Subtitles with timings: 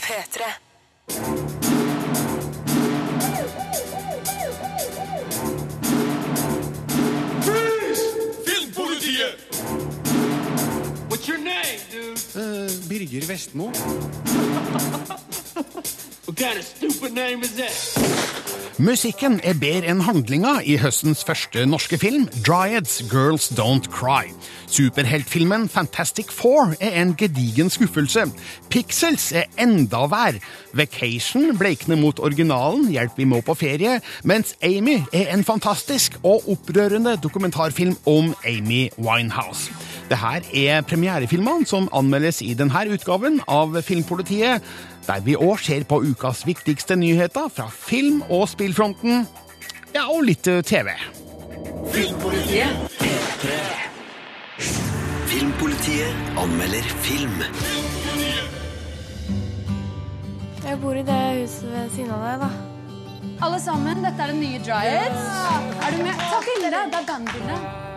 [0.00, 1.52] P3.
[8.44, 9.36] Filmpolitiet!
[11.10, 12.18] What's your name, dude?
[12.34, 13.70] Eh, Birger Vestmo.
[16.24, 18.41] What kind of stupid name is that?
[18.82, 24.32] Musikken er bedre enn handlinga i høstens første norske film, Dryads Girls Don't Cry.
[24.72, 28.24] Superheltfilmen Fantastic Four er en gedigen skuffelse.
[28.72, 30.40] Pixels er enda vær.
[30.72, 36.48] Vacation bleikner mot originalen, Hjelp vi må på ferie, mens Amy er en fantastisk og
[36.50, 39.70] opprørende dokumentarfilm om Amy Winehouse.
[40.08, 44.64] Det her er premierefilmene som anmeldes i denne utgaven av Filmpolitiet,
[45.06, 49.26] der vi òg ser på ukas viktigste nyheter fra film- og spillfronten.
[49.92, 50.90] Ja, og litt eh, TV.
[51.92, 52.98] Filmpolitiet.
[55.28, 57.38] Filmpolitiet anmelder film.
[60.62, 62.50] Jeg bor i det huset ved siden av deg, da.
[63.42, 65.24] Alle sammen, dette er den nye Dryads.
[65.82, 66.14] Er du med?
[66.30, 66.70] Ta bilde.
[66.70, 67.91] Det er bandbilde.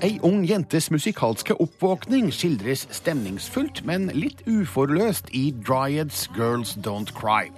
[0.00, 7.50] Ei ung jentes musikalske oppvåkning skildres stemningsfullt, men litt uforløst i Dryads Girls Don't Cry.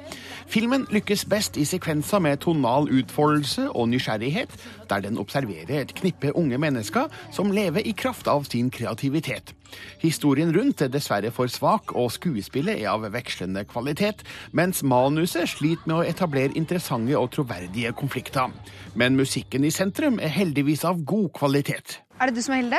[0.51, 4.59] Filmen lykkes best i sekvenser med tonal utfoldelse og nysgjerrighet,
[4.91, 9.55] der den observerer et knippe unge mennesker som lever i kraft av sin kreativitet.
[10.03, 15.87] Historien rundt er dessverre for svak, og skuespillet er av vekslende kvalitet, mens manuset sliter
[15.87, 18.51] med å etablere interessante og troverdige konflikter.
[18.99, 22.03] Men musikken i sentrum er heldigvis av god kvalitet.
[22.23, 22.79] Er det du som er Hilde?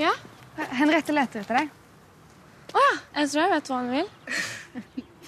[0.00, 0.14] Ja?
[0.78, 1.72] Henriette leter etter deg.
[2.72, 2.94] Å ja.
[3.18, 4.08] Jeg tror jeg vet hva hun vil.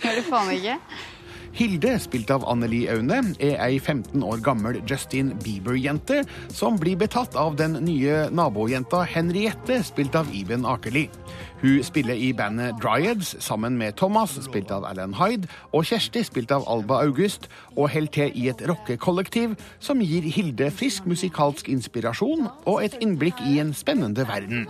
[0.00, 0.77] Gjør du faen ikke?
[1.59, 6.22] Hilde, spilt av Anneli Aune, er ei 15 år gammel Justin Bieber-jente
[6.55, 11.09] som blir betatt av den nye nabojenta Henriette, spilt av Iben Akerli.
[11.59, 16.53] Hun spiller i bandet Dryads sammen med Thomas, spilt av Alan Hyde, og Kjersti, spilt
[16.55, 22.47] av Alba August, og holder til i et rockekollektiv som gir Hilde frisk musikalsk inspirasjon
[22.62, 24.69] og et innblikk i en spennende verden.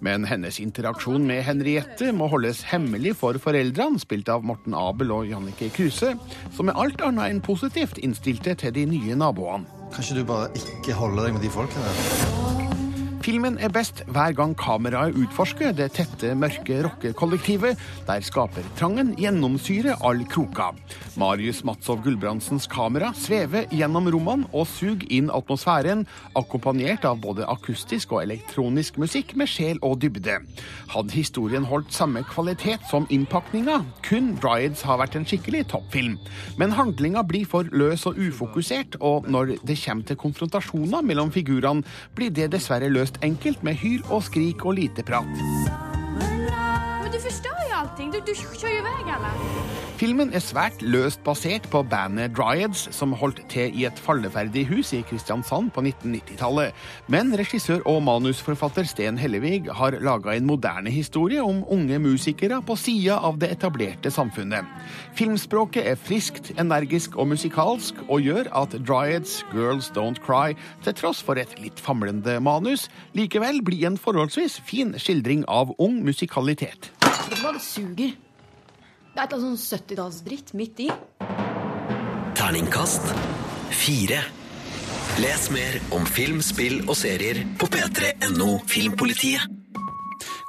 [0.00, 5.28] Men hennes interaksjon med Henriette må holdes hemmelig for foreldrene, spilt av Morten Abel og
[5.28, 6.14] Jannicke Kruse,
[6.56, 9.68] som er alt annet enn positivt innstilte til de nye naboene.
[9.92, 12.69] Kanskje du bare ikke holder deg med de folkene?
[13.20, 17.76] Filmen er best hver gang kameraet utforsker det tette, mørke rockekollektivet,
[18.08, 20.70] der skapertrangen gjennomsyrer all kroka.
[21.20, 26.06] Marius Matsov Gulbrandsens kamera svever gjennom rommene og suger inn atmosfæren,
[26.38, 30.38] akkompagnert av både akustisk og elektronisk musikk med sjel og dybde.
[30.94, 36.16] Hadde historien holdt samme kvalitet som innpakninga, kun Dryads har vært en skikkelig toppfilm.
[36.56, 41.84] Men handlinga blir for løs og ufokusert, og når det kommer til konfrontasjoner mellom figurene,
[42.16, 45.28] blir det dessverre løst enkelt med hyl og skrik og lite prat.
[46.20, 48.12] Men du forstår allting.
[48.12, 49.78] Du, du kjører jo vei, eller?
[50.00, 54.94] Filmen er svært løst basert på bandet Dryads, som holdt til i et falleferdig hus
[54.96, 56.76] i Kristiansand på 1990-tallet.
[57.12, 62.78] Men regissør og manusforfatter Sten Hellevig har laga en moderne historie om unge musikere på
[62.80, 64.64] sida av det etablerte samfunnet.
[65.18, 71.20] Filmspråket er friskt, energisk og musikalsk, og gjør at Dryads Girls Don't Cry, til tross
[71.24, 76.88] for et litt famlende manus, likevel blir en forholdsvis fin skildring av ung musikalitet.
[77.30, 78.16] Det var suger.
[79.10, 80.90] Det er et eller annet sånn 70-tallsdritt midt i.
[82.38, 83.10] Terningkast
[83.74, 84.20] fire.
[85.20, 89.56] Les mer om film, spill og serier på p3.no Filmpolitiet.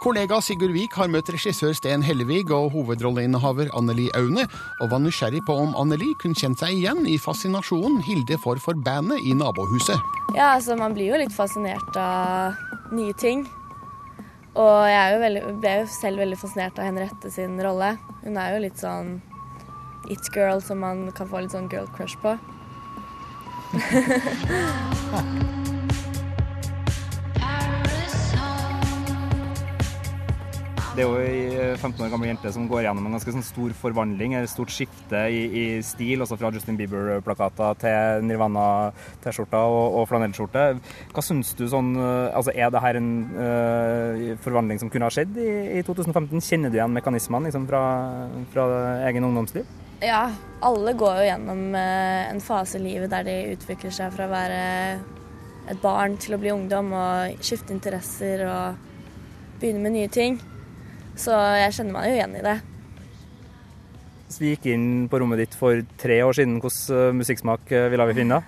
[0.02, 4.48] Kollega Sigurd Vik har møtt regissør Sten Hellevig og hovedrolleinnehaver Anneli Aune,
[4.82, 8.82] og var nysgjerrig på om Anneli kunne kjent seg igjen i fascinasjonen Hilde får for
[8.82, 10.02] bandet i nabohuset.
[10.34, 12.58] Ja, altså man blir jo litt fascinert av
[12.96, 13.46] nye ting.
[14.60, 17.94] Og jeg jo veldig, ble jo selv veldig fascinert av Henriette sin rolle.
[18.26, 19.22] Hun er jo litt sånn
[20.12, 22.36] it-girl som man kan få litt sånn girl crush på.
[30.92, 33.72] Det er jo ei 15 år gammel jente som går gjennom en ganske sånn stor
[33.80, 40.10] forvandling, et stort skifte i, i stil, også fra Justin Bieber-plakater til Nirvana-T-skjorta og, og
[40.10, 40.66] flanellskjorte.
[41.16, 45.40] Hva syns du sånn altså Er det her en uh, forvandling som kunne ha skjedd
[45.40, 45.48] i,
[45.80, 46.44] i 2015?
[46.44, 47.86] Kjenner du igjen mekanismene liksom, fra,
[48.52, 48.68] fra
[49.08, 49.72] egen ungdomstid?
[50.04, 50.26] Ja,
[50.60, 54.36] alle går jo gjennom uh, en fase i livet der de utvikler seg fra å
[54.36, 54.62] være
[55.72, 58.90] et barn til å bli ungdom og skifte interesser og
[59.62, 60.42] begynne med nye ting.
[61.22, 62.56] Så jeg kjenner meg jo igjen i det.
[64.32, 67.90] Så vi gikk inn på rommet ditt for tre år siden, hvilken øh, musikksmak øh,
[67.92, 68.40] ville vi finne?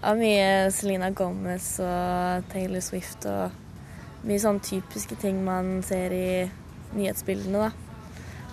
[0.00, 6.28] Ja, mye Selena Gomez og Taylor Swift og mye sånn typiske ting man ser i
[6.96, 7.90] nyhetsbildene, da.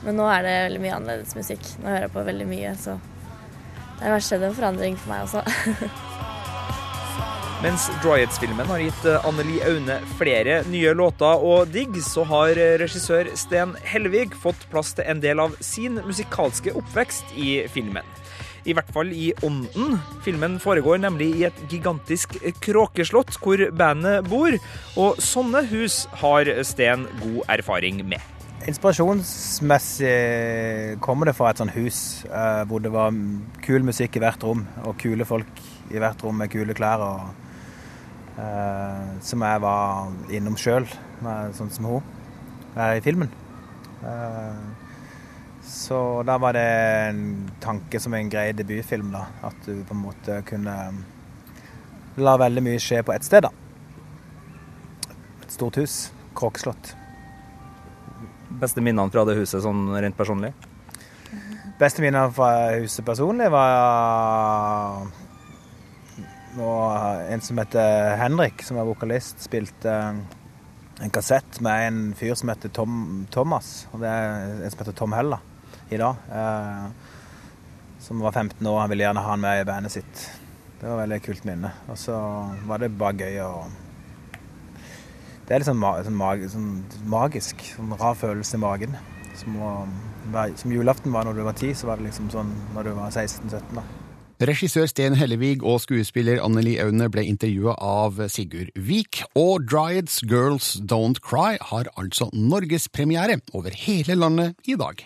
[0.04, 1.64] Men nå er det veldig mye annerledes musikk.
[1.80, 2.98] Nå hører jeg på veldig mye, så
[3.98, 5.46] det har skjedd en forandring for meg også.
[7.58, 12.76] Mens Dryads-filmen har gitt eh, Anneli Aune flere nye låter og digg, så har eh,
[12.78, 18.06] regissør Sten Hellevig fått plass til en del av sin musikalske oppvekst i filmen.
[18.70, 19.98] I hvert fall i ånden.
[20.22, 24.54] Filmen foregår nemlig i et gigantisk kråkeslott hvor bandet bor,
[24.94, 28.22] og sånne hus har Sten god erfaring med.
[28.70, 30.14] Inspirasjonsmessig
[31.02, 33.10] kommer det fra et sånt hus eh, hvor det var
[33.66, 35.50] kul musikk i hvert rom, og kule folk
[35.90, 37.02] i hvert rom med kule klær.
[37.02, 37.47] og
[38.38, 40.86] Som jeg var innom sjøl,
[41.58, 42.04] sånn som hun
[42.78, 43.32] i filmen.
[44.04, 44.58] Eh,
[45.64, 46.66] så da var det
[47.10, 49.26] en tanke som en grei debutfilm, da.
[49.44, 50.76] At du på en måte kunne
[52.18, 53.52] la veldig mye skje på ett sted, da.
[55.44, 56.00] Et stort hus.
[56.38, 56.94] Kråkeslott.
[58.62, 60.54] Beste minnene fra det huset sånn rent personlig?
[61.78, 65.10] Beste minnene fra huset personlig var
[66.64, 69.94] og en som heter Henrik, som er vokalist, spilte
[71.02, 73.88] en kassett med en fyr som heter Tom, Thomas.
[73.94, 75.40] Og det er en som heter Tom Hella
[75.90, 76.16] i dag.
[76.32, 76.88] Eh,
[78.00, 78.80] som var 15 år.
[78.80, 80.24] Han ville gjerne ha han med i bandet sitt.
[80.80, 81.74] Det var veldig kult minne.
[81.92, 82.16] Og så
[82.70, 83.52] var det bare gøy å
[85.48, 86.72] Det er litt sånn, sånn, mag, sånn
[87.08, 87.62] magisk.
[87.78, 88.98] Sånn rar følelse i magen.
[89.38, 89.72] Som, å,
[90.60, 93.14] som julaften var når du var 10, så var det liksom sånn når du var
[93.14, 93.78] 16-17.
[93.78, 93.86] da.
[94.38, 100.76] Regissør Sten Hellevig og skuespiller Anneli Aune ble intervjua av Sigurd Vik, og Dryads Girls
[100.78, 105.02] Don't Cry har altså norgespremiere over hele landet i dag.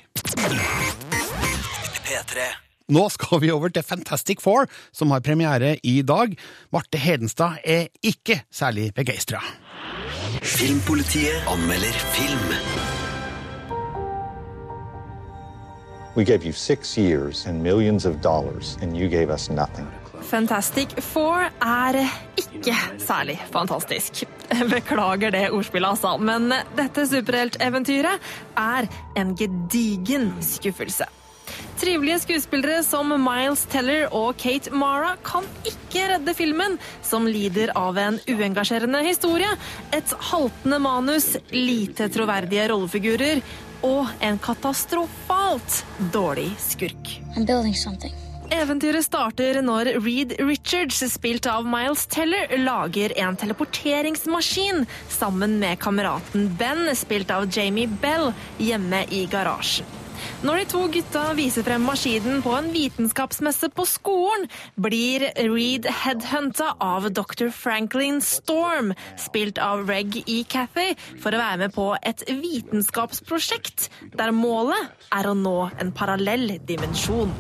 [2.04, 2.50] P3.
[2.92, 6.36] Nå skal vi over til Fantastic Four, som har premiere i dag.
[6.76, 9.40] Marte Hedenstad er ikke særlig begeistra.
[10.44, 12.91] Filmpolitiet anmelder film.
[16.14, 19.88] We gave you six years and millions of dollars, and you gave us nothing.
[20.22, 21.98] Fantastic Four er
[22.38, 24.24] ikke særlig fantastisk.
[24.70, 28.20] Beklager det ordspillet, altså, men dette superhelteventyret
[28.60, 31.08] er en gedigen skuffelse.
[31.80, 37.98] Trivelige skuespillere som Miles Teller og Kate Mara kan ikke redde filmen, som lider av
[37.98, 39.50] en uengasjerende historie,
[39.96, 43.42] et haltende manus, lite troverdige rollefigurer
[43.86, 45.82] og en katastrofalt
[46.14, 47.16] dårlig skurk.
[48.52, 56.50] Eventyret starter når Reed Richards, spilt av Miles Teller, lager en teleporteringsmaskin sammen med kameraten
[56.60, 60.01] Ben, spilt av Jamie Bell, hjemme i garasjen.
[60.46, 64.48] Når de to gutta viser frem maskinen på en vitenskapsmesse på skolen,
[64.82, 67.50] blir Reed headhunta av dr.
[67.56, 70.42] Franklin Storm, spilt av Reg E.
[70.50, 76.58] Cathy, for å være med på et vitenskapsprosjekt der målet er å nå en parallell
[76.68, 77.34] dimensjon.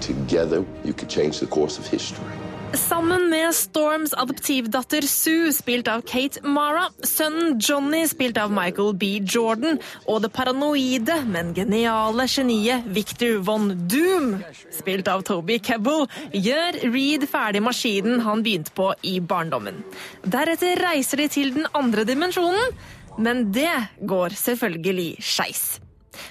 [0.00, 2.43] Together, you could change the course of history.
[2.74, 9.20] Sammen med Storms adoptivdatter Sue, spilt av Kate Mara, sønnen Johnny, spilt av Michael B.
[9.22, 9.78] Jordan,
[10.10, 14.40] og det paranoide, men geniale geniet Victor von Doom,
[14.74, 19.78] spilt av Toby Kebbell, gjør Reed ferdig maskinen han begynte på i barndommen.
[20.26, 22.74] Deretter reiser de til den andre dimensjonen,
[23.22, 23.70] men det
[24.02, 25.66] går selvfølgelig skeis.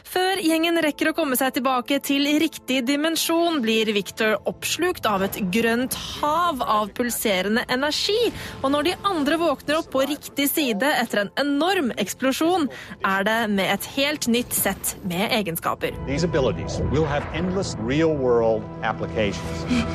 [0.07, 5.39] Før gjengen rekker å komme seg tilbake til riktig dimensjon, blir Victor oppslukt av et
[5.53, 8.31] grønt hav av pulserende energi.
[8.61, 12.69] Og når de andre våkner opp på riktig side etter en enorm eksplosjon,
[13.07, 15.97] er det med et helt nytt sett med egenskaper.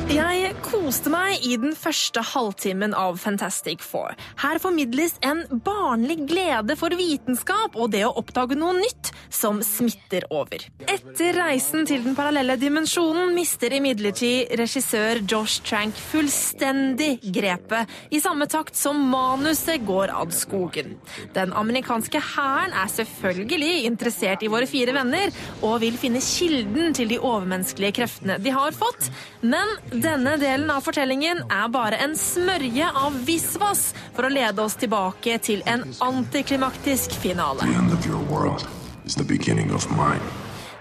[0.09, 4.15] Jeg koste meg i den første halvtimen av Fantastic Four.
[4.41, 10.25] Her formidles en barnlig glede for vitenskap og det å oppdage noe nytt som smitter
[10.33, 10.65] over.
[10.89, 18.47] Etter reisen til den parallelle dimensjonen mister imidlertid regissør Josh Trank fullstendig grepet, i samme
[18.51, 20.97] takt som manuset går ad skogen.
[21.35, 27.11] Den amerikanske hæren er selvfølgelig interessert i våre fire venner, og vil finne kilden til
[27.11, 29.09] de overmenneskelige kreftene de har fått,
[29.41, 34.77] men denne delen av fortellingen er bare en smørje av visvas for å lede oss
[34.79, 37.65] tilbake til en antiklimaktisk finale.
[37.69, 38.67] The end of your world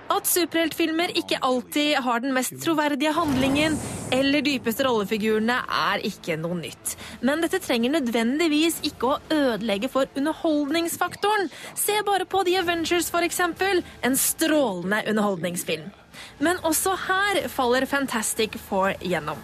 [0.09, 3.77] At superheltfilmer ikke alltid har den mest troverdige handlingen
[4.15, 6.95] eller dypeste rollefigurene, er ikke noe nytt.
[7.21, 11.51] Men dette trenger nødvendigvis ikke å ødelegge for underholdningsfaktoren.
[11.77, 13.43] Se bare på The Avengers, f.eks.
[14.09, 15.91] En strålende underholdningsfilm.
[16.43, 19.39] Men også her faller Fantastic Four gjennom.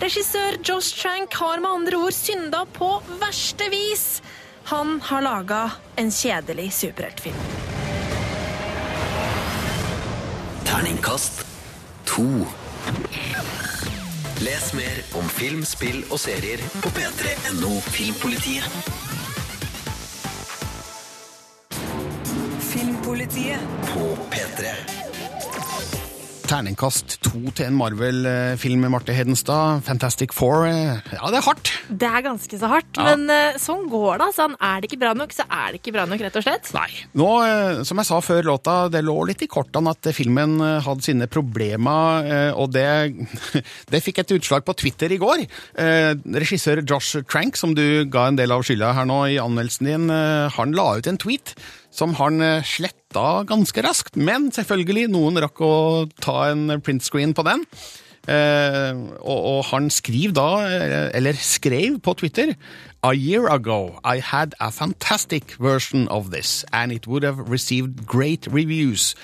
[0.00, 4.06] Regissør Josh Trank har med andre ord synda på verste vis.
[4.70, 5.64] Han har laga
[5.96, 7.99] en kjedelig superheltfilm.
[10.70, 11.46] Terningkast
[12.06, 12.22] to.
[14.38, 18.70] Les mer om film, spill og serier på p3.no Filmpolitiet.
[22.70, 23.66] Filmpolitiet.
[23.90, 24.70] På P3.
[26.50, 29.84] Terningkast to til en Marvel-film, Marte Hedenstad.
[29.86, 30.64] Fantastic Four.
[30.66, 31.70] eh, Ja, det er hardt.
[31.88, 33.04] Det er ganske så hardt, Ja.
[33.14, 34.26] men eh, sånn går det.
[34.26, 36.72] Altså, er det ikke bra nok, så er det ikke bra nok, rett og slett.
[36.74, 36.88] Nei.
[37.14, 41.02] Nå, eh, som jeg sa før låta, det lå litt i kortene at filmen hadde
[41.06, 43.14] sine problemer, og det,
[43.92, 45.46] det fikk et utslag på Twitter i går.
[45.78, 50.10] Regissør Josh Trank, som du ga en del av skylda her nå i anmeldelsen din,
[50.10, 51.54] han la ut en tweet
[51.94, 52.62] som han eh,
[53.10, 57.64] sletta ganske raskt, men selvfølgelig, noen rakk å ta en print screen på den.
[58.28, 62.52] Eh, og, og han skriver da, eh, eller skrev på Twitter
[63.02, 68.06] A year ago I had a fantastic version of this and it would have received
[68.06, 69.14] great reviews.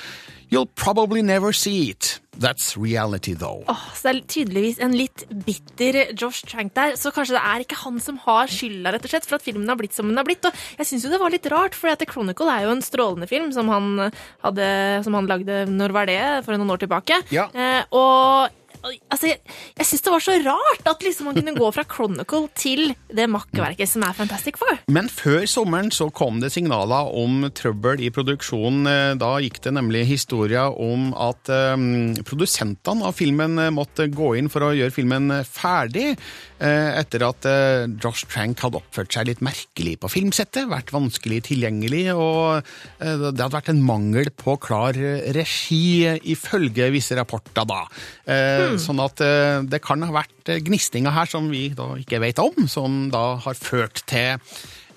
[0.49, 2.21] You'll probably never see it.
[2.41, 3.65] That's reality though.
[3.71, 7.65] Oh, så det er tydeligvis en litt bitter Josh Trank der, så kanskje det er
[7.65, 10.21] ikke han som har skylda rett og slett for at filmen har blitt som den
[10.21, 10.45] har blitt.
[10.45, 13.31] Og jeg syns jo det var litt rart, for The Chronicle er jo en strålende
[13.31, 14.11] film som han,
[14.45, 14.69] hadde,
[15.07, 16.21] som han lagde Når var det?
[16.47, 17.23] For noen år tilbake.
[17.33, 17.49] Ja.
[17.57, 18.53] Eh, og
[18.87, 19.41] altså, jeg,
[19.77, 23.27] jeg syns det var så rart at liksom man kunne gå fra Chronicle til det
[23.33, 24.79] makkverket som er Fantastic Four.
[24.93, 28.87] Men før sommeren så kom det signaler om trøbbel i produksjonen.
[28.91, 34.35] Eh, Da gikk det nemlig historia om at um, produsentene av filmen eh, måtte gå
[34.39, 36.15] inn for å gjøre filmen ferdig,
[36.59, 42.05] etter at eh, Josh Trank hadde oppført seg litt merkelig på filmsettet, vært vanskelig tilgjengelig,
[42.17, 47.69] og eh, det hadde vært en mangel på klar eh, regi, eh, ifølge visse rapporter
[47.69, 47.83] da.
[48.25, 52.23] Eh, Sånn at eh, det kan ha vært eh, gnistinger her som vi da ikke
[52.25, 54.41] vet om, som da har ført til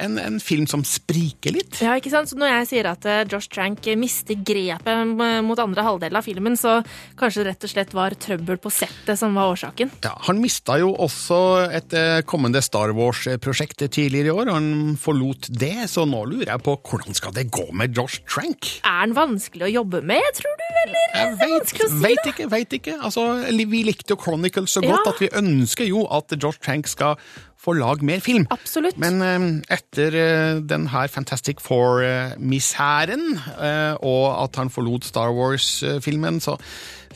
[0.04, 1.80] en, en film som spriker litt.
[1.84, 2.30] Ja, ikke sant?
[2.32, 6.26] Så når jeg sier at eh, Josh Trank mister grepet eh, mot andre halvdel av
[6.26, 6.80] filmen, så
[7.20, 9.92] kanskje det rett og slett var trøbbel på settet som var årsaken.
[10.06, 11.40] Ja, Han mista jo også
[11.76, 14.48] et eh, kommende Star Wars-prosjekt tidligere i år.
[14.52, 18.22] og Han forlot det, så nå lurer jeg på hvordan skal det gå med Josh
[18.30, 18.72] Trank?
[18.88, 20.66] Er den vanskelig å jobbe med, tror du?
[20.86, 21.14] Eller?
[21.20, 21.76] Jeg vet,
[22.06, 22.98] vet ikke, vet ikke.
[23.04, 23.26] Altså,
[23.70, 25.12] vi likte jo Chronicles så godt Ja.
[25.14, 27.18] at vi ønsker jo at Josh Trank skal
[27.60, 28.46] få lag mer film.
[28.56, 28.96] Absolutt.
[29.02, 33.26] Men eh, etter eh, den her Fantastic Four-misæren,
[33.60, 36.58] eh, og at han forlot Star Wars-filmen, så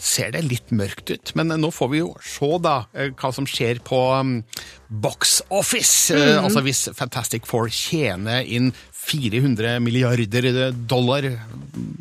[0.04, 1.32] ser det litt mørkt ut.
[1.38, 4.40] Men nå får vi jo se da hva som skjer på um,
[4.90, 6.12] box office.
[6.14, 6.44] Eh, Mhm.
[6.48, 11.28] altså hvis Fantastic Four tjener inn 400 milliarder dollar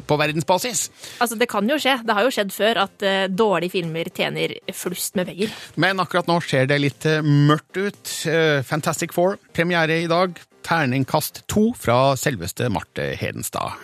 [0.06, 0.90] på verdensbasis.
[1.18, 1.98] Altså, Det kan jo skje.
[2.06, 5.52] Det har jo skjedd før at uh, dårlige filmer tjener flust med penger.
[5.76, 8.02] Men akkurat nå ser det litt uh, mørkt ut.
[8.26, 10.38] Uh, Fantastic Four, premiere i dag.
[10.62, 13.74] Terningkast to fra selveste Marte Hedenstad.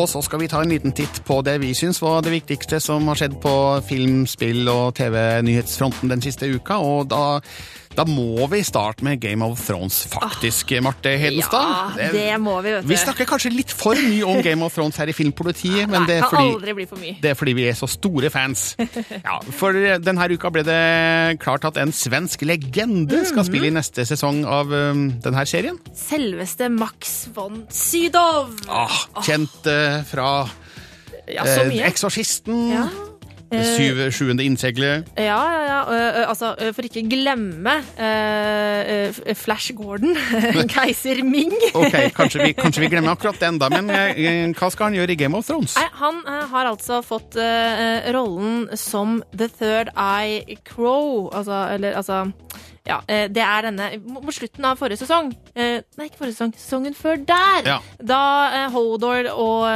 [0.00, 2.78] Og så skal vi ta en liten titt på det vi syns var det viktigste
[2.80, 3.52] som har skjedd på
[3.84, 6.78] film, spill og TV-nyhetsfronten den siste uka.
[6.80, 7.40] Og da,
[7.90, 11.96] da må vi starte med Game of Thrones, faktisk, Marte Hedenstad.
[11.98, 12.88] Ja, det må vi, vet du.
[12.92, 16.20] Vi snakker kanskje litt for mye om Game of Thrones her i Filmpolitiet, men det
[16.20, 18.70] er fordi for det er fordi vi er så store fans.
[19.20, 20.78] Ja, for denne uka ble det
[21.42, 25.78] klart at en svensk legende skal spille i neste sesong av um, denne serien.
[25.96, 28.52] Selveste Max von Sydow.
[28.70, 30.30] Ah, kjent eh, fra
[31.30, 31.80] Ja, eh.
[31.90, 32.88] Eksorsisten, Ja.
[33.50, 35.08] Det syv, sjuende innseglet.
[35.18, 35.78] Ja, ja, ja.
[35.90, 40.14] Ø, altså, for ikke glemme ø, Flash Gordon,
[40.74, 41.56] keiser Ming.
[41.74, 43.70] Ok, kanskje vi, kanskje vi glemmer akkurat den, da.
[43.72, 45.76] Men uh, hva skal han gjøre i Game of Thrones?
[45.78, 47.38] Nei, han har altså fått
[48.14, 51.28] rollen som The Third Eye Crow.
[51.34, 52.24] Altså, eller altså
[52.88, 56.54] Ja, det er denne Mot slutten av forrige sesong Nei, ikke forrige sesong.
[56.56, 57.66] Sesongen før der.
[57.68, 57.76] Ja.
[58.00, 58.20] Da
[58.72, 59.66] Hodor og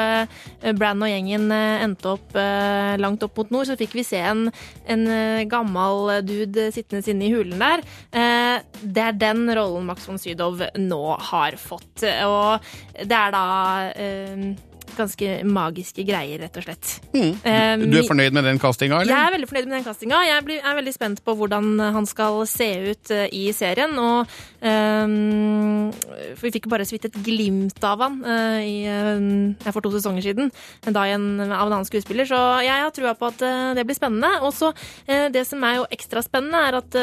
[0.65, 2.35] Brann Bran og gjengen endte opp
[3.01, 4.47] langt opp mot nord, så fikk vi se en,
[4.91, 5.05] en
[5.51, 7.85] gammel dude sittende inne i hulen der.
[8.15, 12.05] Eh, Det er den rollen Max von Sydow nå har fått.
[12.25, 13.45] Og det er da
[13.95, 14.47] eh,
[14.99, 16.95] ganske magiske greier, rett og slett.
[17.15, 17.33] Mm.
[17.89, 20.21] Du er fornøyd med den castinga, jeg er veldig fornøyd med den castinga.
[20.27, 23.95] Jeg er veldig spent på hvordan han skal se ut eh, i serien.
[24.01, 25.91] Og um,
[26.41, 30.25] Vi fikk bare så vidt et glimt av han uh, i, uh, for to sesonger
[30.25, 30.53] siden.
[30.85, 32.29] Da en, av en annen skuespiller.
[32.29, 33.45] Så jeg har trua på at
[33.79, 34.33] det blir spennende.
[34.47, 36.99] Og så uh, det som er jo ekstra spennende, er at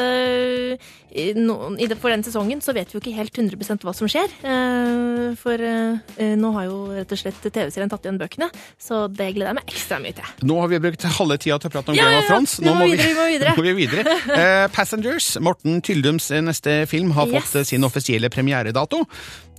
[1.14, 4.32] eh, for den sesongen så vet vi jo ikke helt 100% hva som skjer.
[4.42, 8.48] Eh, for eh, nå har jo rett og slett TV-serien tatt igjen bøkene.
[8.80, 10.32] Så det gleder jeg meg ekstra mye til.
[10.48, 12.30] Nå har vi brukt halve tida til å prate om Ja, Game of.
[12.30, 12.56] Thrones.
[12.64, 13.54] Nå må videre, vi må videre.
[13.62, 14.16] Må vi videre.
[14.32, 17.72] Eh, Passengers, Morten Tyldums eh, neste film, har fått yes.
[17.72, 19.04] sin offisielle premieredato.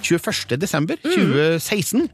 [0.02, 0.58] 21.
[0.60, 1.12] desember Mm.
[1.12, 2.10] 2016.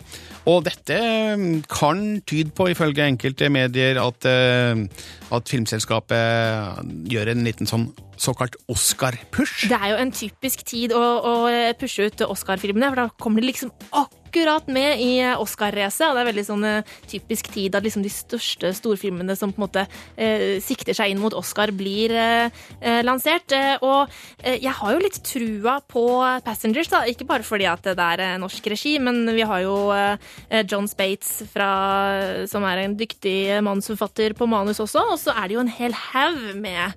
[0.50, 0.98] Og dette
[1.38, 4.86] mm, kan tyde på, ifølge enkelte medier, at, eh,
[5.32, 9.70] at filmselskapet gjør en liten sånn såkalt Oscar-push.
[9.70, 11.36] Det er jo en typisk tid å, å
[11.80, 14.19] pushe ut Oscar-filmene, for da kommer de liksom akkurat
[14.68, 16.10] med i Oscar-racet.
[16.10, 19.60] Og det er veldig sånn eh, typisk tid at liksom de største storfilmene som på
[19.62, 22.50] en måte eh, sikter seg inn mot Oscar, blir eh,
[22.82, 23.52] eh, lansert.
[23.52, 24.10] Eh, og
[24.44, 26.06] eh, jeg har jo litt trua på
[26.46, 27.06] Passengers, da.
[27.10, 30.88] Ikke bare fordi at det er eh, norsk regi, men vi har jo eh, John
[30.88, 31.72] Spates fra,
[32.50, 35.96] som er en dyktig manusforfatter på manus også, og så er det jo en hel
[36.14, 36.94] haug med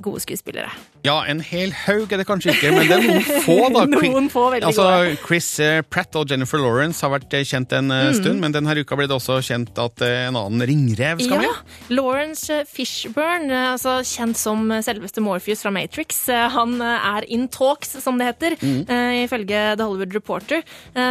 [0.00, 0.70] gode skuespillere.
[1.02, 3.84] Ja, en hel haug er det kanskje ikke, men det er noen få, da.
[3.94, 4.86] Noen få veldig altså.
[5.24, 8.16] Chris eh, Pratt og Jennifer Lawrence har vært eh, kjent en eh, Mm.
[8.18, 11.74] stund, men denne uka ble det også kjent at en annen ringrev skal Ja, med.
[11.96, 18.26] Lawrence Fishburne, altså kjent som selveste Morpheus fra Matrix, han er in talks, som det
[18.34, 18.84] heter, Mm.
[19.24, 20.62] ifølge The Hollywood Reporter.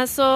[0.06, 0.26] Så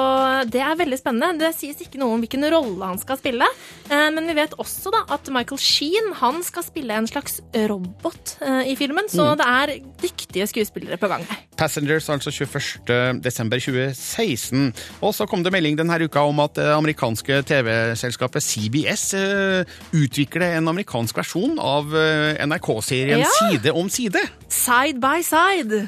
[0.51, 1.39] det er veldig spennende.
[1.39, 3.47] Det sies ikke noe om hvilken rolle han skal spille,
[3.91, 8.75] men vi vet også da at Michael Sheen han skal spille en slags robot i
[8.79, 9.37] filmen, så Mm.
[9.39, 11.25] det er dyktige skuespillere på gang.
[11.57, 13.21] Passengers, altså 21.
[13.25, 14.73] desember 2016.
[15.01, 20.57] Og så kom det melding denne uka om at det amerikanske TV-selskapet CBS eh, utvikler
[20.59, 23.31] en amerikansk versjon av eh, NRK-serien Ja.
[23.39, 24.21] Side om side.
[24.49, 25.85] Side by side.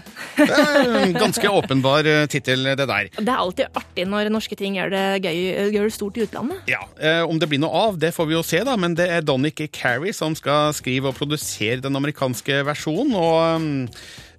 [1.17, 3.09] Ganske åpenbar uh, tittel, det der.
[3.17, 5.41] Det er alltid artig når norske ting gjør det, gøy,
[5.75, 6.61] gjør det stort i utlandet.
[6.71, 9.09] Ja, eh, Om det blir noe av, det får vi jo se, da, men det
[9.13, 13.15] er Donnick Carey som skal skrive og produsere den amerikanske versjonen.
[13.17, 13.91] og...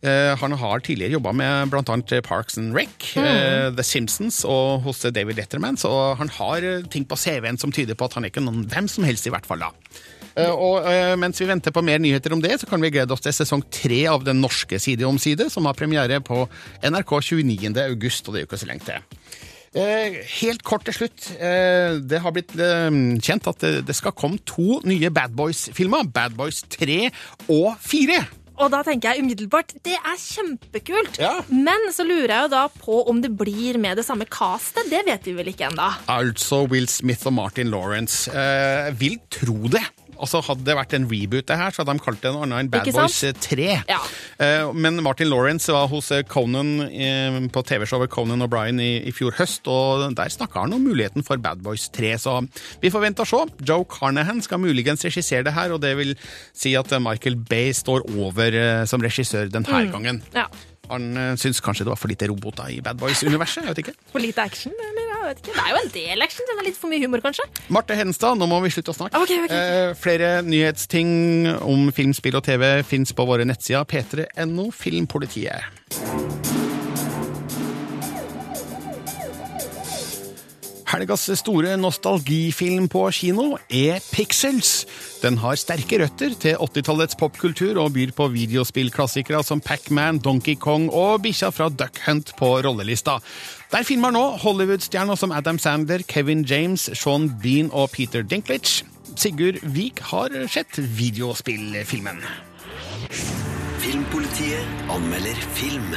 [0.06, 2.22] eh, han har tidligere jobba med bl.a.
[2.22, 3.26] Parks and Rec, Mm.
[3.26, 7.72] eh, The Simpsons og hos David Letterman, så han har eh, ting på CV-en som
[7.74, 9.60] tyder på at han er ikke noen hvem som helst, i hvert fall.
[9.66, 9.72] da.
[10.38, 13.14] Eh, Og eh, Mens vi venter på mer nyheter om det, så kan vi glede
[13.16, 16.46] oss til sesong tre av Den norske Side om side, som har premiere på
[16.86, 17.74] NRK 29.
[17.88, 19.06] august, og det er jo ikke så lenge til.
[19.78, 21.28] Eh, helt kort til slutt.
[21.38, 26.08] Det har blitt kjent at det, skal komme to nye Bad Boys-filmer.
[26.14, 27.10] Bad Boys 3
[27.50, 28.22] og 4.
[28.58, 31.20] Og da tenker jeg umiddelbart det er kjempekult.
[31.54, 34.90] Men så lurer jeg jo da på om det blir med det samme castet.
[34.90, 35.92] Det vet vi vel ikke ennå.
[36.10, 38.32] Altså Will Smith og Martin Lawrence.
[38.34, 39.84] Eh, vil tro det.
[40.20, 42.60] Altså Hadde det vært en reboot, det her, så hadde de kalt det noe annet
[42.66, 43.68] enn Bad Boys 3.
[43.90, 44.00] Ja.
[44.42, 49.14] Eh, men Martin Lawrence var hos eh, Conan eh, på TV-showet Conan O'Brien i, i
[49.16, 52.38] fjor høst, og der snakka han om muligheten for Bad Boys 3, så
[52.82, 53.44] vi får vente og se.
[53.70, 56.16] Joe Carnahan skal muligens regissere det her, og det vil
[56.58, 59.92] si at eh, Michael Bay står over eh, som regissør denne Mm.
[59.94, 60.22] gangen.
[60.34, 60.48] Ja.
[60.88, 63.66] Han syns kanskje det var for lite roboter i Bad Boys-universet.
[63.66, 63.94] jeg vet ikke.
[64.14, 65.56] For lite action, eller jeg vet ikke.
[65.58, 66.50] Det er jo en del action.
[66.50, 67.48] Den er litt for mye humor, kanskje.
[67.74, 69.24] Marte Hedenstad, nå må vi slutte å snakke.
[69.26, 69.58] Okay, okay.
[69.58, 71.12] Eh, flere nyhetsting
[71.62, 75.68] om film, spill og TV fins på våre nettsider p3.no Filmpolitiet.
[80.88, 84.86] Helgas store nostalgifilm på kino er Pixels.
[85.20, 90.88] Den har sterke røtter til 80-tallets popkultur og byr på videospillklassikere som Pac-Man, Donkey Kong
[90.88, 93.18] og bikkja fra Duck Hunt på rollelista.
[93.74, 98.88] Der filmer nå Hollywood-stjerner som Adam Sandler, Kevin James, Sean Bean og Peter Dinklage.
[99.18, 102.24] Sigurd Vik har sett videospillfilmen.
[103.84, 105.92] Filmpolitiet anmelder film.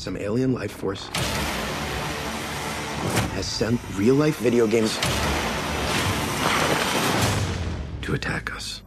[0.00, 1.10] Some alien life force
[3.36, 4.98] has sent real life video games
[8.00, 8.82] to attack us.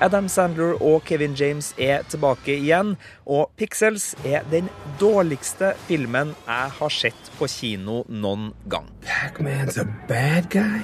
[0.00, 2.94] Adam Sandler og Kevin James er tilbake igjen,
[3.26, 8.88] og Pixels er den dårligste filmen jeg har sett på kino noen gang.
[9.04, 10.80] Pac-Man's a bad guy?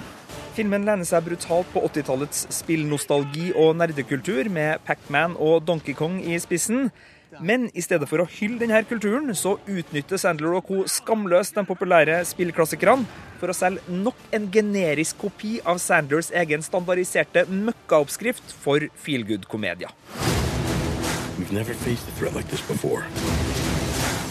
[0.52, 6.36] Filmen lener seg brutalt på 80-tallets spillnostalgi og nerdekultur, med Pac-Man og Donkey Kong i
[6.40, 6.90] spissen.
[7.40, 10.84] Men i stedet for å hylle denne kulturen, så utnytter Sandler og co.
[10.86, 13.06] skamløst de populære spillklassikerne
[13.40, 19.90] for å selge nok en generisk kopi av Sandlers egen standardiserte møkkaoppskrift for feelgood-komedier.
[21.36, 23.04] We've never faced a threat like this before.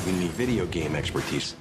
[0.05, 1.53] We need video game expertise.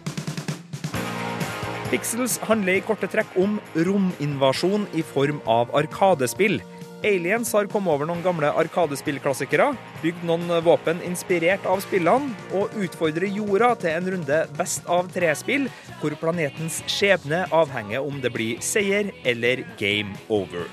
[1.91, 6.63] Pixels handler i korte trekk om rominvasjon i form av arkadespill.
[7.05, 13.29] Aliens har kommet over noen gamle arkadespillklassikere, bygd noen våpen inspirert av spillene, og utfordrer
[13.29, 15.69] jorda til en runde best av tre-spill,
[16.01, 20.65] hvor planetens skjebne avhenger om det blir seier eller game over.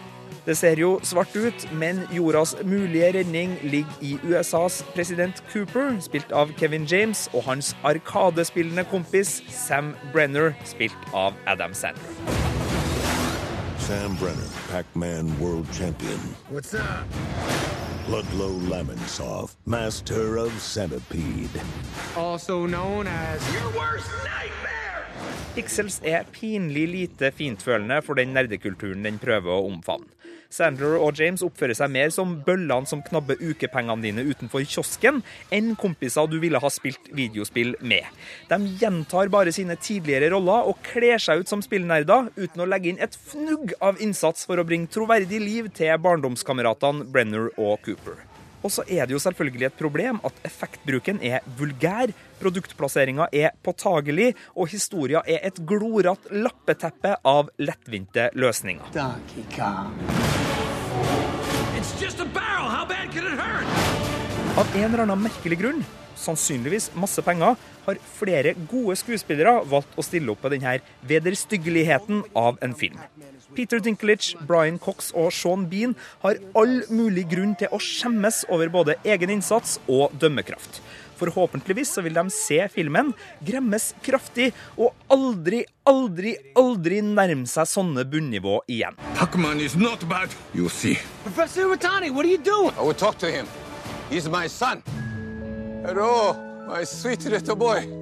[0.45, 6.31] Det ser jo svart ut, men jordas mulige redning ligger i USAs president Cooper, spilt
[6.33, 12.50] av Kevin James, og hans arkadespillende kompis Sam Brenner, spilt av Adam Sandler.
[13.81, 16.19] Sam Brenner, Pac-Man World Champion.
[16.49, 17.05] What's up?
[18.07, 21.59] Ludlow Lamonsoff, Master of Centipede.
[22.15, 25.07] Also known as your worst nightmare!
[25.55, 30.13] Pixels er pinlig lite fintfølende for den nerdekulturen den prøver å omfavne.
[30.51, 35.21] Sandler og James oppfører seg mer som bøllene som knabber ukepengene dine utenfor kiosken,
[35.53, 38.07] enn kompiser du ville ha spilt videospill med.
[38.51, 42.91] De gjentar bare sine tidligere roller og kler seg ut som spillnerder, uten å legge
[42.91, 48.30] inn et fnugg av innsats for å bringe troverdig liv til barndomskameratene Brenner og Cooper.
[48.61, 54.35] Og så er det jo selvfølgelig et problem at effektbruken er vulgær, produktplasseringa er påtagelig,
[54.55, 58.93] og historia er et glorete lappeteppe av lettvinte løsninger.
[58.93, 59.97] Donkey Kong.
[61.77, 62.69] It's just a barrel.
[62.69, 63.65] How bad can it hurt?
[64.57, 65.83] Av en eller annen merkelig grunn,
[66.19, 70.77] sannsynligvis masse penger, har flere gode skuespillere valgt å stille opp på denne
[71.09, 72.99] vederstyggeligheten av en film.
[73.55, 78.71] Peter Dinklage, Brian Cox og Sean Bean har all mulig grunn til å skjemmes over
[78.71, 80.81] både egen innsats og dømmekraft.
[81.21, 83.11] Forhåpentligvis så vil de se filmen,
[83.45, 88.97] gremmes kraftig og aldri, aldri, aldri nærme seg sånne bunnivå igjen.
[89.19, 90.33] Pac-Man is not bad.
[90.53, 90.97] You'll see.
[91.23, 92.73] Professor Iwatani, what are you doing?
[92.77, 93.45] I will talk to him.
[94.09, 94.81] He's my son.
[95.85, 96.33] Hello,
[96.67, 98.00] my sweet little boy.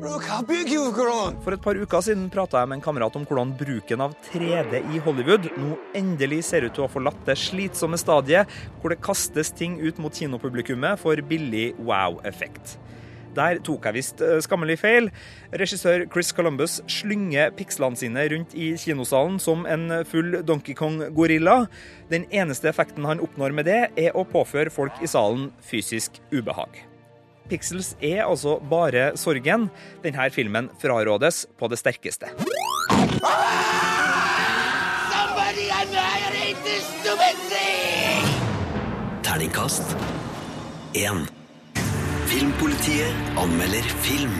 [0.00, 1.34] Look how big you've grown.
[1.44, 4.80] For et par uker siden prata jeg med en kamerat om hvordan bruken av 3D
[4.94, 8.48] i Hollywood nå endelig ser ut til å ha forlatt det slitsomme stadiet
[8.80, 12.78] hvor det kastes ting ut mot kinopublikummet for billig wow-effekt.
[13.36, 15.10] Der tok jeg visst eh, skammelig feil.
[15.52, 21.66] Regissør Chris Columbus slynger pikslene sine rundt i kinosalen som en full Donkey Kong-gorilla.
[22.08, 26.89] Den eneste effekten han oppnår med det, er å påføre folk i salen fysisk ubehag.
[27.50, 29.68] Pixels er altså bare sorgen.
[30.04, 32.26] Denne filmen frarådes på det sterkeste.
[35.10, 38.22] Somebody annihilate this stupid thing!
[39.26, 39.96] Terningkast
[40.94, 41.32] 1.
[42.30, 44.38] Filmpolitiet anmelder film.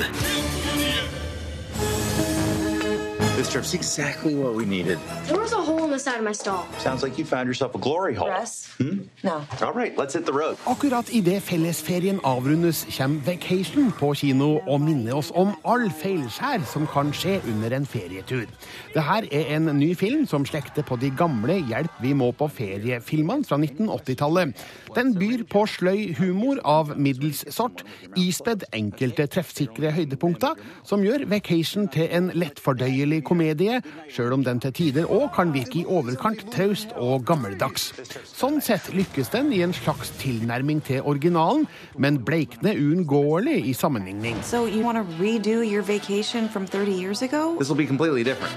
[3.37, 4.99] This trip's exactly what we needed.
[5.27, 6.67] There was a hole in the side of my stall.
[6.79, 8.29] Sounds like you found yourself a glory hole.
[8.29, 8.67] Russ?
[8.79, 8.99] Hmm?
[9.25, 9.45] No.
[9.63, 10.57] All right, let's hit the road.
[10.67, 16.87] Akkurat idet fellesferien avrundes, kommer Vacation på kino og minner oss om all feilskjær som
[16.87, 18.47] kan skje under en ferietur.
[18.95, 22.47] Det her er en ny film som slekter på de gamle Hjelp, vi må på
[22.49, 24.55] ferie-filmene fra 1980-tallet.
[24.95, 27.83] Den byr på sløy humor av middels sort,
[28.19, 30.55] ispedd enkelte treffsikre høydepunkter,
[30.87, 35.80] som gjør Vacation til en lettfordøyelig komedie, sjøl om den til tider òg kan virke
[35.81, 37.91] i overkant traust og gammeldags.
[38.29, 41.67] Sånn sett lykkes den i en slags tilnærming til originalen,
[41.99, 44.41] men bleikner uunngåelig i sammenligning.
[44.45, 47.57] So you want to redo your vacation from 30 years ago?
[47.59, 48.55] This will be completely different.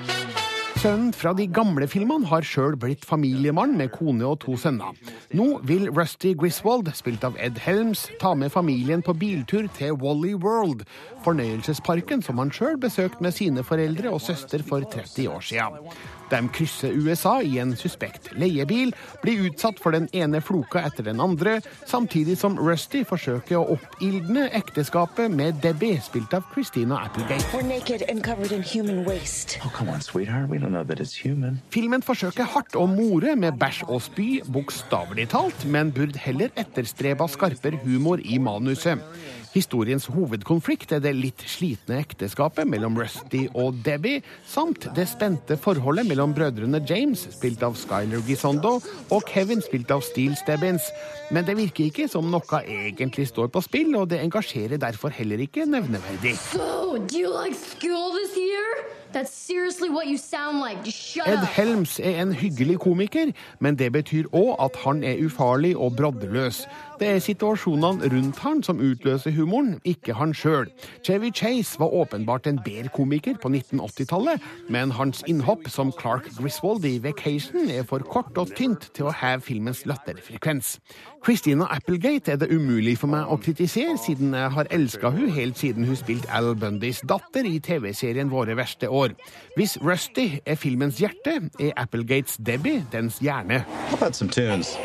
[0.83, 4.97] Sønnen fra de gamle filmene har sjøl blitt familiemann med kone og to sønner.
[5.31, 10.33] Nå vil Rusty Griswold, spilt av Ed Helms, ta med familien på biltur til Wally
[10.35, 10.83] World,
[11.23, 15.79] fornøyelsesparken som han sjøl besøkte med sine foreldre og søster for 30 år siden.
[16.33, 21.21] De krysser USA i en suspekt leiebil, blir utsatt for den ene floka etter den
[21.21, 27.45] andre, samtidig som Rusty forsøker å oppildne ekteskapet med Debbie, spilt av Christina Applegate.
[27.53, 29.59] We're naked and covered in human waste.
[29.61, 30.49] Oh, on, sweetheart.
[30.49, 31.61] We don't know that it's human.
[31.69, 37.29] Filmen forsøker hardt å more med bæsj og spy, bokstavelig talt, men burde heller etterstreba
[37.29, 39.05] skarpere humor i manuset.
[39.53, 46.07] Historiens hovedkonflikt er det litt slitne ekteskapet mellom Rusty og Debbie, samt det spente forholdet
[46.09, 48.79] mellom brødrene James, spilt av Skyler Gisondo,
[49.13, 50.89] og Kevin, spilt av Steel Stebbins.
[51.29, 55.45] Men det virker ikke som noe egentlig står på spill, og det engasjerer derfor heller
[55.45, 56.33] ikke nevneverdig.
[56.49, 57.53] So, like
[60.63, 61.29] like.
[61.29, 61.45] Ed.
[61.45, 66.63] Helms er en hyggelig komiker, men det betyr òg at han er ufarlig og broddeløs.
[66.99, 70.69] Det er situasjonene rundt han som utløser humoren, ikke han sjøl.
[71.05, 76.85] Chevy Chase var åpenbart en bedre komiker på 1980-tallet, men hans innhopp som Clark Griswold
[76.85, 80.77] i Vacation er for kort og tynt til å heve filmens latterfrekvens.
[81.25, 85.57] Christina Applegate er det umulig for meg å kritisere, siden jeg har elska hun helt
[85.59, 89.15] siden hun spilte Al Bundys datter i TV-serien Våre verste år.
[89.57, 93.63] Hvis Rusty er filmens hjerte, er Applegates Debbie dens hjerne.
[93.89, 94.77] How about some tunes?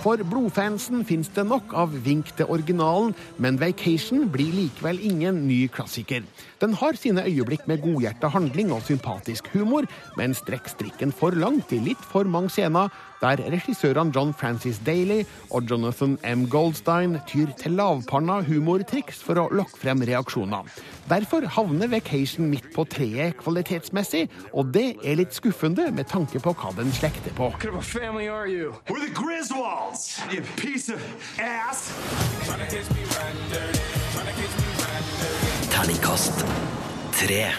[0.00, 5.66] For blodfansen fins det nok av Vink til originalen, men Vacation blir likevel ingen ny
[5.68, 6.24] klassiker.
[6.60, 11.72] Den har sine øyeblikk med godhjerta handling og sympatisk humor, men strekker strikken for langt
[11.72, 16.44] i litt for mange scener, der regissørene John Francis Daly og Jonathan M.
[16.52, 20.68] Goldstein tyr til lavpanna humortriks for å lokke frem reaksjoner.
[21.08, 26.52] Derfor havner Vacation midt på treet kvalitetsmessig, og det er litt skuffende med tanke på
[26.60, 27.48] hva den slekter på.
[27.50, 28.74] What kind of a family are you?
[28.88, 31.00] We're the Griswolds, you piece of
[31.40, 31.88] ass.
[35.70, 36.44] Terningkast
[37.12, 37.54] tre.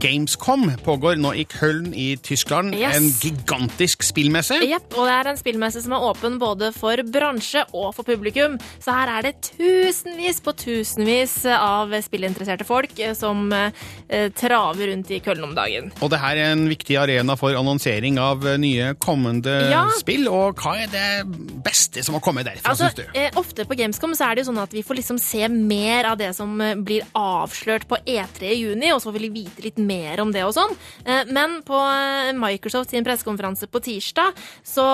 [0.00, 2.74] Gamescom pågår nå i Köln i Tyskland.
[2.74, 2.96] Yes.
[2.96, 4.56] En gigantisk spillmesse.
[4.64, 8.56] Yep, og det er en spillmesse som er åpen både for bransje og for publikum.
[8.82, 15.10] Så her er det tusenvis på tusenvis av spillinteresserte folk eh, som eh, traver rundt
[15.14, 15.92] i Köln om dagen.
[16.02, 19.84] Og det her er en viktig arena for annonsering av eh, nye kommende Ja.
[19.98, 20.26] spill.
[20.28, 23.18] Og hva er det beste som har kommet derfra, Altså, syns du?
[23.20, 26.10] eh, ofte på Gamescom så er det jo sånn at vi får liksom se mer
[26.12, 29.78] av det som blir avslørt på E3 i juni, og så får vi vite litt
[29.86, 30.76] mer om det og sånn.
[31.04, 34.32] Eh, Men på eh, Microsoft sin pressekonferanse på tirsdag
[34.64, 34.86] så,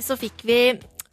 [0.00, 0.60] så fikk vi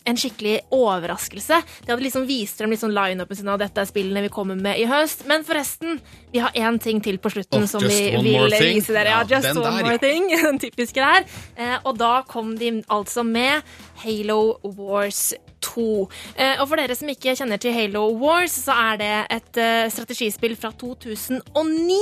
[0.10, 1.60] en skikkelig overraskelse.
[1.86, 4.80] De hadde liksom vist frem liksom line-upen sin av dette er spillene vi kommer med
[4.82, 5.28] i høst.
[5.30, 6.00] Men forresten,
[6.34, 9.12] vi har én ting til på slutten Oh, som vi vil vise dere.
[9.13, 10.02] Ja, Ja, just one der, more ja.
[10.02, 10.26] thing.
[10.48, 11.28] Den typiske der.
[11.54, 13.62] Eh, og da kom de altså med
[14.03, 16.09] Halo Wars 2.
[16.35, 19.89] Eh, og for dere som ikke kjenner til Halo Wars, så er det et eh,
[19.93, 21.99] strategispill fra 2009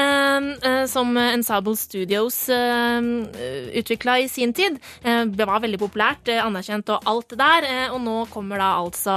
[0.00, 0.48] eh,
[0.90, 4.78] som Ensemble Studios utvikla i sin tid.
[5.02, 9.14] Det var veldig populært, anerkjent og alt det der, og nå kommer da altså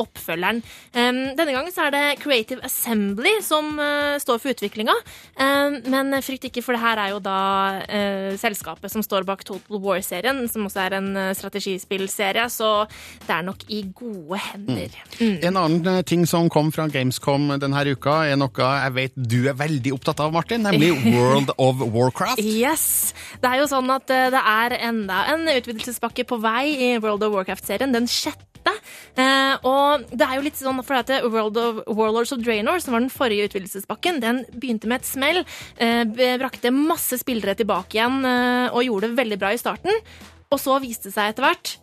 [0.00, 0.62] oppfølgeren.
[0.94, 3.74] Denne gangen så er det Creative Assembly som
[4.22, 4.94] står for utviklinga,
[5.92, 7.38] men frykt ikke, for det her er jo da
[8.40, 11.10] selskapet som står bak Total War-serien, som også er en
[11.42, 12.72] strategispillserie, så
[13.26, 14.96] det er nok i gode hender.
[15.20, 19.40] En annen eh, ting som kom fra Gamescom denne uka, er noe jeg vet du
[19.50, 22.42] er veldig opptatt av, Martin, nemlig World of Warcraft.
[22.42, 23.12] Yes!
[23.42, 27.26] Det er jo sånn at eh, det er enda en utvidelsespakke på vei i World
[27.26, 27.94] of Warcraft-serien.
[27.94, 28.48] Den sjette.
[29.18, 32.94] Eh, og det er jo litt sånn for at World of Warlords of Draenor, som
[32.94, 35.42] var den forrige utvidelsespakken, den begynte med et smell.
[35.76, 36.04] Eh,
[36.40, 40.04] brakte masse spillere tilbake igjen eh, og gjorde det veldig bra i starten.
[40.52, 41.76] Og så viste det seg etter hvert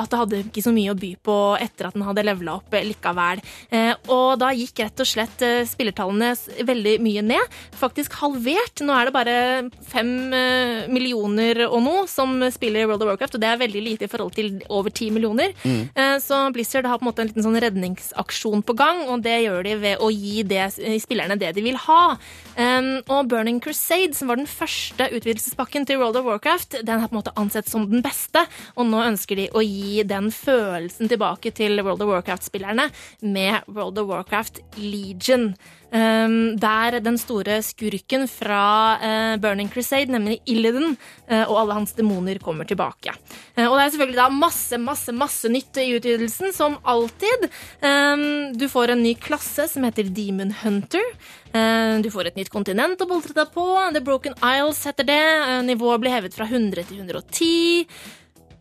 [0.00, 2.74] at det hadde ikke så mye å by på etter at den hadde levela opp
[2.76, 3.42] eh, likevel.
[3.72, 6.32] Eh, og da gikk rett og slett eh, spillertallene
[6.68, 7.56] veldig mye ned.
[7.78, 8.82] Faktisk halvert.
[8.84, 9.36] Nå er det bare
[9.88, 10.10] fem
[10.92, 14.34] millioner og noe som spiller World of Warcraft, og det er veldig lite i forhold
[14.36, 15.52] til over ti millioner.
[15.64, 16.18] Mm.
[16.22, 19.66] Så Blizzard har på en måte en liten sånn redningsaksjon på gang, og det gjør
[19.66, 20.64] de ved å gi det,
[21.02, 22.00] spillerne det de vil ha.
[22.56, 27.16] Og Burning Crusade, som var den første utvidelsespakken til World of Warcraft, den er på
[27.16, 28.44] en måte ansett som den beste,
[28.76, 32.88] og nå ønsker de å gi den følelsen tilbake til World of Warcraft-spillerne
[33.22, 35.52] med World of Warcraft Legion.
[35.92, 40.94] Um, der den store skurken fra eh, Burning Crusade, nemlig Illidan,
[41.28, 43.12] eh, og alle hans demoner kommer tilbake.
[43.52, 47.44] Eh, og det er selvfølgelig da masse, masse, masse nytt i utvidelsen, som alltid.
[47.84, 48.24] Um,
[48.56, 51.04] du får en ny klasse som heter Demon Hunter.
[51.52, 53.68] Eh, Du får et nytt kontinent å boltre deg på.
[53.92, 55.22] The Broken Isles heter det.
[55.68, 57.84] Nivået blir hevet fra 100 til 110.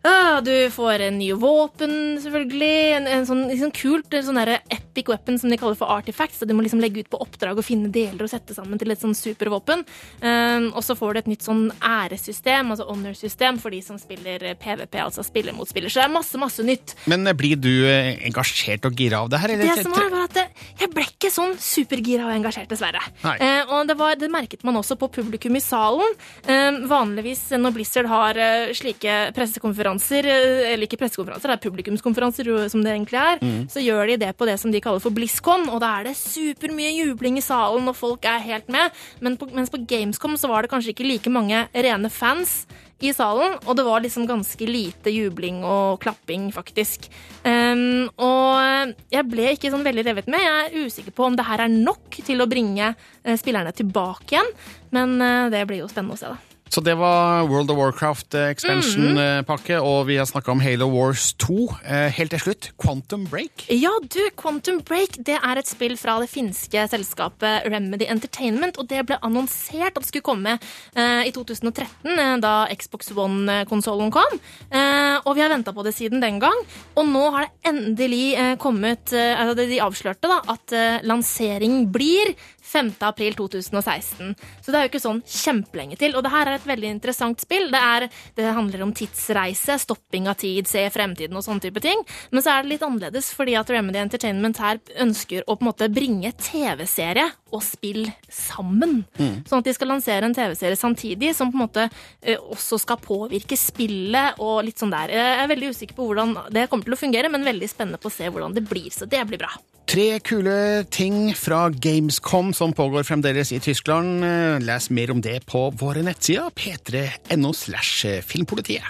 [0.03, 1.91] Ah, du får en ny våpen,
[2.23, 2.77] selvfølgelig.
[2.97, 6.39] En, en sånn liksom kult en sånn epic weapon som de kaller for artifacts.
[6.41, 8.93] Så de må liksom legge ut på oppdrag og finne deler og sette sammen til
[8.93, 9.83] et sånn supervåpen.
[10.23, 14.47] Um, og så får du et nytt sånn æresystem, altså honor-system, for de som spiller
[14.61, 15.93] PVP, altså spiller mot spiller.
[15.93, 16.95] Så det er masse, masse nytt.
[17.11, 19.53] Men eh, blir du eh, engasjert og gira av det her?
[19.53, 19.69] eller?
[19.69, 23.03] Det som var, var at jeg ble ikke sånn supergira og engasjert, dessverre.
[23.21, 26.17] Eh, og det, var, det merket man også på publikum i salen.
[26.47, 32.69] Uh, vanligvis når Blizzard har uh, slike pressekonferanser, eh, eller ikke pressekonferanser, det er publikumskonferanser
[32.69, 33.67] som det egentlig er, Mm.
[33.69, 36.15] så gjør de det på det som de kaller for BlizzCon, og da er det
[36.15, 38.91] supermye jubling i salen, og folk er helt med.
[39.19, 42.65] Men på, mens på Gamescom så var det kanskje ikke like mange rene fans
[43.01, 47.09] i salen, og det var liksom ganske lite jubling og klapping, faktisk.
[47.43, 50.39] Um, og jeg ble ikke sånn veldig revet med.
[50.39, 52.91] Jeg er usikker på om det her er nok til å bringe
[53.23, 54.51] eh, spillerne tilbake igjen,
[54.91, 56.50] men eh, det blir jo spennende å se, da.
[56.71, 61.33] Så det var World of Warcraft eh, expansion-pakke, og vi har snakka om Halo Wars
[61.43, 61.65] 2.
[61.83, 63.65] Eh, Helt til slutt, Quantum Break.
[63.75, 68.87] Ja, du, Quantum Break det er et spill fra det finske selskapet Remedy Entertainment, og
[68.87, 70.53] det ble annonsert at det skulle komme
[70.95, 74.39] eh, i 2013, eh, da Xbox One-konsollen kom.
[74.71, 76.63] Eh, og vi har venta på det siden den gang,
[76.95, 81.81] og nå har det endelig eh, kommet eh, altså De avslørte da at eh, lansering
[81.91, 82.93] blir 5.
[83.07, 84.35] april 2016.
[84.61, 86.15] Så det er jo ikke sånn kjempelenge til.
[86.15, 87.69] Og det her er et veldig interessant spill.
[87.73, 92.03] Det, er, det handler om tidsreise, stopping av tid, se fremtiden og sånne type ting.
[92.31, 95.71] Men så er det litt annerledes fordi at Remedy Entertainment her ønsker å på en
[95.71, 99.01] måte bringe TV-serie og spill sammen.
[99.19, 99.41] Mm.
[99.47, 103.01] Sånn at de skal lansere en TV-serie samtidig som på en måte eh, også skal
[103.01, 105.13] påvirke spillet og litt sånn der.
[105.15, 108.11] Jeg er veldig usikker på hvordan det kommer til å fungere, men veldig spennende på
[108.11, 108.89] å se hvordan det blir.
[108.93, 109.51] Så det blir bra.
[109.87, 114.23] Tre kule ting fra Gamescom som pågår fremdeles i Tyskland.
[114.63, 118.83] Les mer om det på våre nettsider p3.no slash filmpolitiet.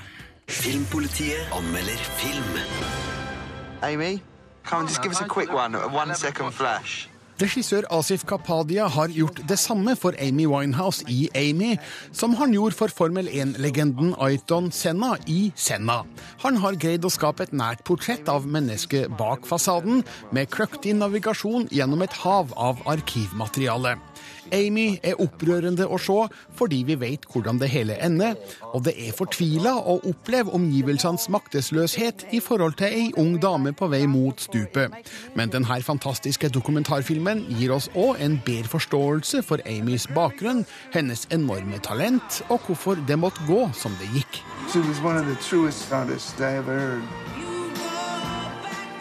[0.47, 2.59] Filmpolitiet anmelder film.
[3.81, 4.19] Amy,
[4.63, 7.07] come on, just give us a quick one, a one second flash.
[7.41, 11.71] Regissør Asif Kapadia har gjort det samme for Amy Winehouse i Amy,
[12.13, 16.03] som han gjorde for Formel 1-legenden Aiton Senna i Senna.
[16.43, 21.65] Han har greid å skape et nært portrett av mennesket bak fasaden, med kløktig navigasjon
[21.73, 23.97] gjennom et hav av arkivmateriale.
[24.53, 28.35] Amy er opprørende å se fordi vi vet hvordan det hele ender,
[28.73, 33.89] og det er fortvila å oppleve omgivelsenes maktesløshet i forhold til ei ung dame på
[33.91, 34.93] vei mot stupet.
[35.35, 41.79] Men denne fantastiske dokumentarfilmen gir oss òg en bedre forståelse for Amys bakgrunn, hennes enorme
[41.83, 44.41] talent, og hvorfor det måtte gå som det gikk.
[44.71, 47.03] She was one of the truest artists I ever heard.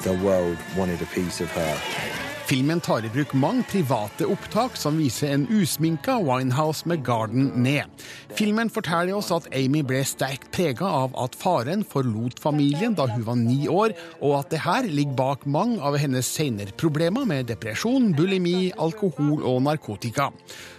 [0.03, 2.20] The world wanted a piece of her.
[2.51, 7.87] Filmen tar i bruk mange private opptak som viser en usminka Winehouse med garden ned.
[8.35, 13.23] Filmen forteller oss at Amy ble sterkt prega av at faren forlot familien da hun
[13.29, 17.47] var ni år, og at det her ligger bak mange av hennes senere problemer med
[17.53, 20.33] depresjon, bulimi, alkohol og narkotika.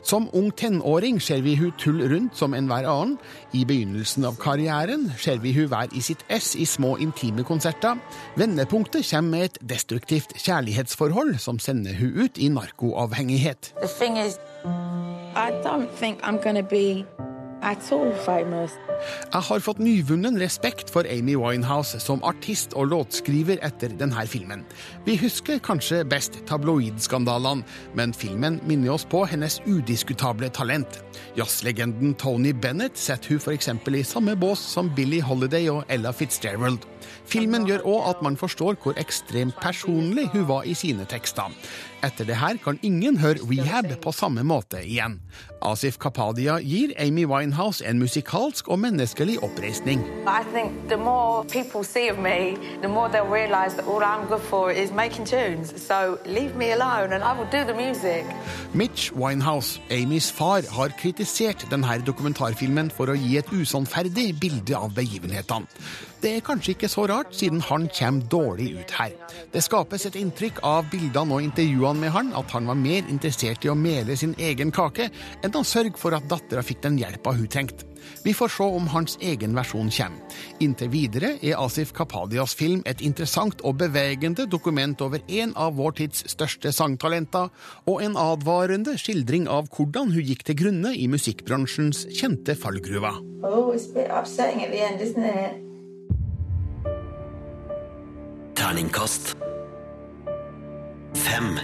[0.03, 3.15] Som ung tenåring ser vi hun tull rundt som enhver annen.
[3.55, 7.95] I begynnelsen av karrieren ser vi hun være i sitt ess i små intime konserter.
[8.35, 13.73] Vendepunktet kommer med et destruktivt kjærlighetsforhold som sender hun ut i narkoavhengighet.
[13.81, 14.39] The thing is,
[15.35, 16.39] I don't think I'm
[17.61, 24.63] Jeg har fått nyvunnen respekt for Amy Winehouse som artist og låtskriver etter denne filmen.
[25.05, 27.61] Vi husker kanskje best tabloidskandalene,
[27.93, 31.03] men filmen minner oss på hennes udiskutable talent.
[31.37, 33.69] Jazzlegenden Tony Bennett setter hun f.eks.
[33.69, 36.81] i samme bås som Billie Holiday og Ella Fitzgerald.
[37.29, 41.53] Filmen gjør òg at man forstår hvor ekstremt personlig hun var i sine tekster.
[42.01, 45.19] Etter det her kan ingen høre Rehab på samme måte igjen.
[45.61, 47.50] Asif Kapadia gir Amy Winehouse
[47.81, 49.99] en musikalsk og menneskelig oppreisning.
[50.27, 54.27] I think the more people see of me, the more they'll realise that all I'm
[54.27, 55.73] good for is making tunes.
[55.81, 58.25] So leave me alone and I will do the music.
[58.73, 64.93] Mitch Winehouse, Amys far, har kritisert denne dokumentarfilmen for å gi et usannferdig bilde av
[64.95, 65.67] begivenhetene.
[66.21, 69.13] Det er kanskje ikke så rart, siden han kommer dårlig ut her.
[69.49, 73.65] Det skapes et inntrykk av bildene og intervjuene med han at han var mer interessert
[73.65, 75.09] i å mele sin egen kake
[75.41, 77.87] enn å sørge for at dattera fikk den hjelpa hun trengte.
[78.21, 80.37] Vi får se om hans egen versjon kommer.
[80.61, 85.97] Inntil videre er Asif Kapadias film et interessant og bevegende dokument over en av vår
[86.03, 87.49] tids største sangtalenter,
[87.89, 93.21] og en advarende skildring av hvordan hun gikk til grunne i musikkbransjens kjente fallgruver.
[93.41, 93.73] Oh,
[98.61, 99.35] Terningkast
[101.13, 101.59] fem.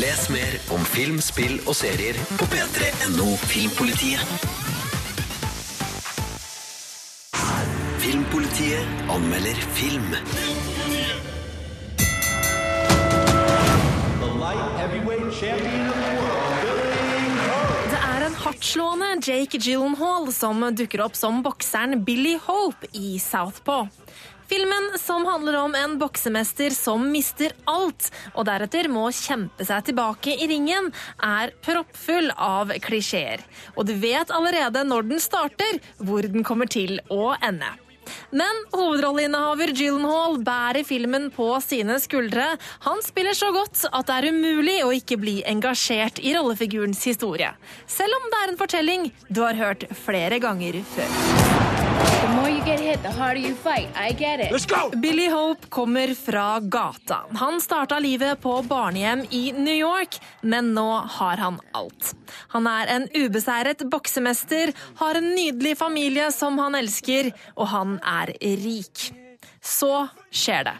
[0.00, 4.24] Les mer om film, spill og serier på p3.no Filmpolitiet.
[8.00, 10.16] Filmpolitiet anmelder film.
[14.22, 20.64] The light heavyweight champion of the world, Billy Det er en hardtslående Jake Gyllenhaal som
[20.72, 23.92] dukker opp som bokseren Billy Hope i Southpaw.
[24.48, 30.38] Filmen som handler om en boksemester som mister alt, og deretter må kjempe seg tilbake
[30.40, 30.88] i ringen,
[31.20, 33.44] er proppfull av klisjeer.
[33.76, 37.74] Og du vet allerede når den starter, hvor den kommer til å ende.
[38.30, 42.50] Men hovedrolleinnehaver Gyllenhaal bærer filmen på sine skuldre.
[42.86, 47.52] Han spiller så godt at det er umulig å ikke bli engasjert i rollefigurens historie.
[47.86, 51.76] Selv om det er en fortelling du har hørt flere ganger før.
[51.98, 53.88] The more you get hit, the harder you fight.
[53.96, 55.00] I get it.
[55.00, 57.16] Billy Hope kommer fra gata.
[57.34, 60.86] Han starta livet på barnehjem i New York, men nå
[61.18, 62.12] har han alt.
[62.54, 68.32] Han er en ubeseiret boksemester, har en nydelig familie som han elsker, og han er
[68.40, 69.08] rik.
[69.62, 70.76] Så skjer det.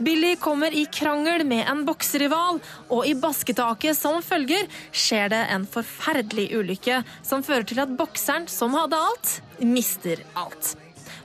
[0.00, 4.64] Billy kommer i krangel med en bokserival, og i basketaket som følger
[4.96, 10.72] skjer det en forferdelig ulykke som fører til at bokseren, som hadde alt, mister alt.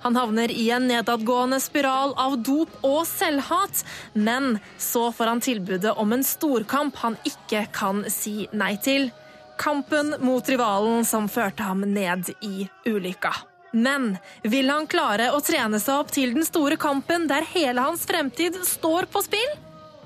[0.03, 5.95] Han havner i en nedadgående spiral av dop og selvhat, men så får han tilbudet
[5.95, 9.09] om en storkamp han ikke kan si nei til.
[9.57, 13.34] Kampen mot rivalen som førte ham ned i ulykka.
[13.76, 14.13] Men
[14.43, 18.55] vil han klare å trene seg opp til den store kampen der hele hans fremtid
[18.63, 19.55] står på spill?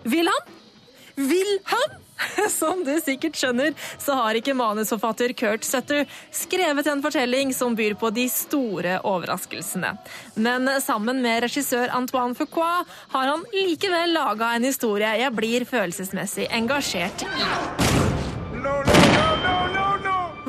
[0.10, 0.54] Vil han?
[1.30, 2.00] Vil han?
[2.60, 7.96] Som du sikkert skjønner, så har ikke manusforfatter Kurt Sutter skrevet en fortelling som byr
[8.00, 9.94] på de store overraskelsene.
[10.36, 16.50] Men sammen med regissør Antoine Foucault har han likevel laga en historie jeg blir følelsesmessig
[16.60, 17.30] engasjert i.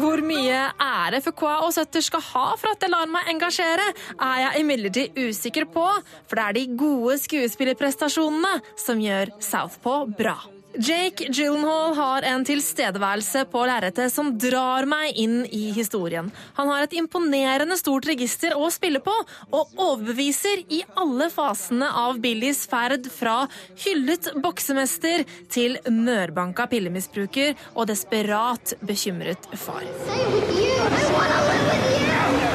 [0.01, 4.39] Hvor mye ære Fuqua og Søtter skal ha for at jeg lar meg engasjere, er
[4.47, 5.85] jeg imidlertid usikker på,
[6.25, 10.39] for det er de gode skuespillerprestasjonene som gjør Southpaw bra.
[10.79, 16.31] Jake Gyllenhaal har en tilstedeværelse på lerretet som drar meg inn i historien.
[16.55, 19.15] Han har et imponerende stort register å spille på,
[19.51, 23.49] og overbeviser i alle fasene av Billys ferd fra
[23.83, 29.83] hyllet boksemester til mørbanka pillemisbruker og desperat bekymret far.
[30.07, 32.50] Southpaw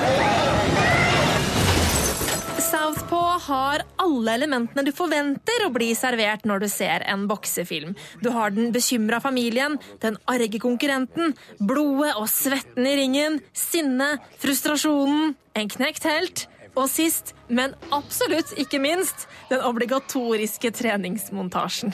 [4.26, 7.94] alle elementene du forventer å bli servert når du ser en boksefilm.
[8.24, 15.36] Du har den bekymra familien, den arge konkurrenten, blodet og svetten i ringen, sinnet, frustrasjonen,
[15.56, 21.94] en knekt helt, og sist, men absolutt ikke minst, den obligatoriske treningsmontasjen.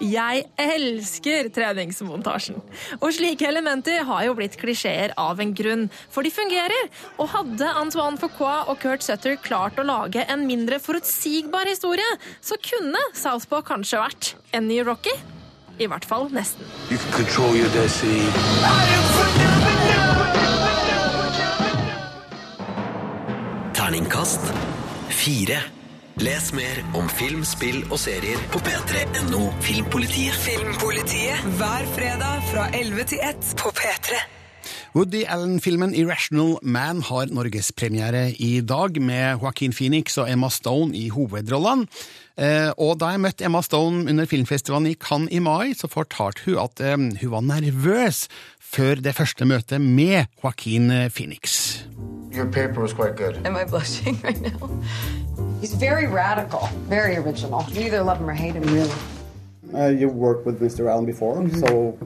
[0.00, 2.60] Jeg elsker treningsmontasjen.
[3.00, 6.90] Og slike elementer har jo blitt klisjeer av en grunn, for de fungerer.
[7.18, 12.08] Og hadde Antoine Foucault og Kurt Sutter klart å lage en mindre forutsigbar historie,
[12.40, 15.14] så kunne Southpaw kanskje vært en ny Rocky.
[15.80, 16.66] I hvert fall nesten.
[16.92, 18.28] You control your destiny.
[23.72, 24.52] Terningkast
[25.08, 25.81] fire.
[26.22, 30.36] Les mer om film, spill og serier på p3.no Filmpolitiet.
[30.38, 34.20] Filmpolitiet hver fredag fra 11 til 1 på P3.
[34.94, 41.08] Woody Allen-filmen Irrational Man har norgespremiere i dag, med Joaquin Phoenix og Emma Stone i
[41.10, 41.88] hovedrollene.
[42.38, 46.46] Eh, og da jeg møtte Emma Stone under filmfestivalen i Cannes i mai, så fortalte
[46.46, 48.28] hun at eh, hun var nervøs
[48.62, 51.82] før det første møtet med Joaquin Phoenix.
[52.30, 53.42] Your paper was quite good.
[53.44, 54.70] Am I blushing right now?
[55.62, 57.64] He's very radical, very original.
[57.68, 58.90] You either love him or hate him, really.
[59.72, 60.90] Uh, you've worked with Mr.
[60.90, 61.60] Allen before, Mhm.
[61.60, 61.96] so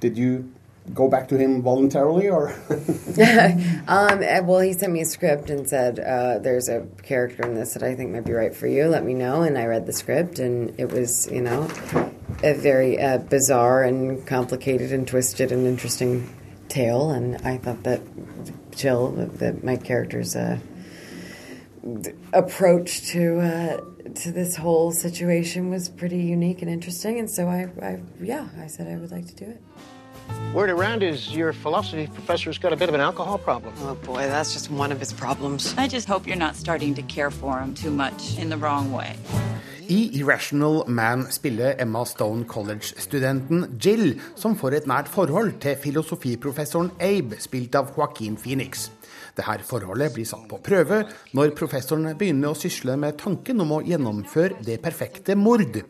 [0.00, 0.50] did you
[0.92, 2.50] go back to him voluntarily, or
[3.88, 7.54] um, eh, well, he sent me a script and said, uh, "There's a character in
[7.54, 8.86] this that I think might be right for you.
[8.88, 11.66] Let me know." And I read the script, and it was, you know,
[12.42, 16.28] a very uh, bizarre and complicated and twisted and interesting
[16.68, 17.10] tale.
[17.10, 18.02] And I thought that
[18.76, 20.58] Jill, that my character's uh,
[22.32, 23.80] approach to uh,
[24.14, 27.18] to this whole situation was pretty unique and interesting.
[27.18, 29.60] And so I, I, yeah, I said I would like to do it.
[30.54, 33.74] Word around is your philosophy professor's got a bit of an alcohol problem.
[33.82, 35.74] Oh boy, that's just one of his problems.
[35.76, 38.92] I just hope you're not starting to care for him too much in the wrong
[38.92, 39.16] way.
[39.90, 46.90] I Irrational Man spiller Emma Stone college-studenten Jill, som får et nært forhold til filosofiprofessoren
[47.00, 48.88] Abe, spilt av Joaquin Phoenix.
[49.34, 51.00] Dette forholdet blir satt på prøve
[51.34, 55.80] når professoren begynner å sysle med tanken om å gjennomføre det perfekte mord.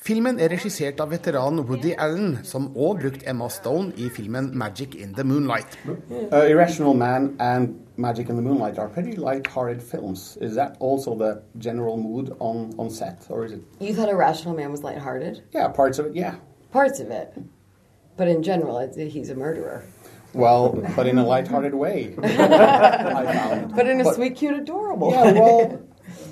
[0.00, 4.94] Filmen er regissert av veteran Woody Allen, som òg brukte Emma Stone i filmen 'Magic
[4.94, 5.76] in the Moonlight'.
[6.32, 10.38] uh, Irrational Man and Magic in the Moonlight are pretty light-hearted films.
[10.40, 13.60] Is that also the general mood on, on set, or is it?
[13.80, 15.42] You thought Irrational Man was lighthearted?
[15.52, 16.14] Yeah, parts of it.
[16.14, 16.34] Yeah.
[16.72, 17.34] Parts of it.
[18.16, 19.84] But in general, it's, he's a murderer.
[20.36, 22.14] Well, but in a light-hearted way.
[22.22, 22.26] I
[23.32, 23.74] found.
[23.74, 25.10] But in a sweet, cute, adorable.
[25.10, 25.82] Yeah, well,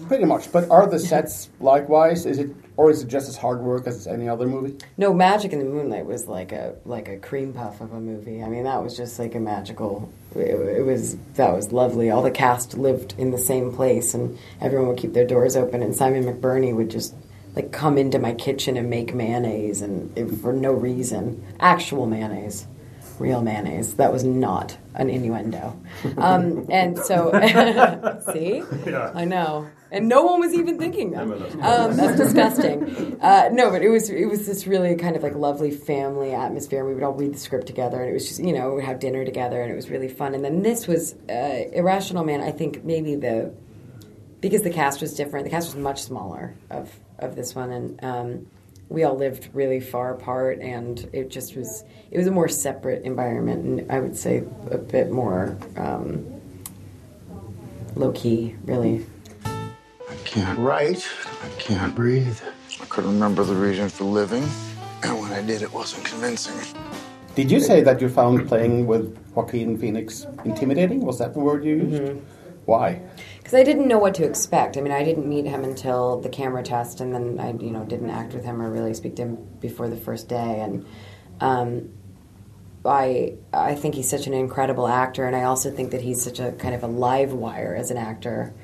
[0.09, 0.53] pretty much.
[0.53, 2.27] But are the sets likewise?
[2.27, 4.77] Is it, or is it just as hard work as any other movie?
[4.99, 8.43] No, Magic in the Moonlight was like a like a cream puff of a movie.
[8.43, 10.13] I mean, that was just like a magical.
[10.35, 12.11] It, it was that was lovely.
[12.11, 15.83] All the cast lived in the same place, and everyone would keep their doors open.
[15.83, 17.15] And Simon McBurney would just
[17.57, 22.67] like come into my kitchen and make mayonnaise, and it, for no reason, actual mayonnaise,
[23.19, 23.95] real mayonnaise.
[23.95, 25.79] That was not an innuendo.
[26.19, 27.31] Um, and so,
[28.33, 29.11] see, Yeah.
[29.15, 29.69] I know.
[29.91, 31.23] And no one was even thinking that.
[31.23, 33.17] Um, that's disgusting.
[33.21, 36.85] Uh, no, but it was it was this really kind of like lovely family atmosphere.
[36.85, 38.99] We would all read the script together, and it was just you know we'd have
[38.99, 40.35] dinner together, and it was really fun.
[40.35, 42.41] And then this was uh, Irrational Man.
[42.41, 43.55] I think maybe the
[44.41, 45.45] because the cast was different.
[45.45, 46.91] The cast was much smaller of
[47.21, 48.47] of this one, and um,
[48.95, 53.03] we all lived really far apart, and it just was it was a more separate
[53.03, 56.25] environment, and I would say a bit more um,
[57.97, 59.05] low key, really.
[59.45, 61.07] I can't write.
[61.43, 62.39] I can't breathe.
[62.81, 64.45] I couldn't remember the reason for living.
[65.03, 66.55] And when I did, it wasn't convincing.
[67.35, 71.01] Did you say that you found playing with Joaquin Phoenix intimidating?
[71.05, 72.03] Was that the word you used?
[72.03, 72.21] Mhm.
[72.65, 73.01] Why?
[73.45, 74.79] Because I didn't know what to expect.
[74.79, 77.85] I mean, I didn't meet him until the camera test, and then I, you know,
[77.85, 80.61] didn't act with him or really speak to him before the first day.
[80.61, 80.87] And
[81.43, 81.91] um,
[82.87, 86.41] I, I think he's such an incredible actor, and I also think that he's such
[86.41, 88.55] a kind of a live wire as an actor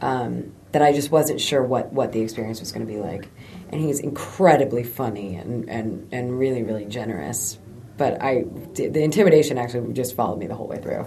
[0.00, 3.28] um, that I just wasn't sure what what the experience was going to be like.
[3.68, 7.58] And he's incredibly funny and and and really really generous.
[7.98, 11.06] But I, the intimidation actually just followed me the whole way through.